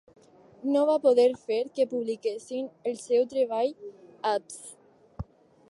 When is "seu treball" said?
3.03-3.77